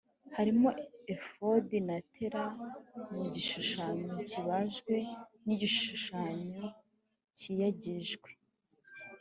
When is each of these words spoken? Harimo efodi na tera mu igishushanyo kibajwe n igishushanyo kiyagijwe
Harimo 0.35 0.69
efodi 1.13 1.77
na 1.87 1.97
tera 2.13 2.43
mu 3.09 3.17
igishushanyo 3.27 4.11
kibajwe 4.29 4.95
n 5.45 5.47
igishushanyo 5.55 6.65
kiyagijwe 7.37 8.29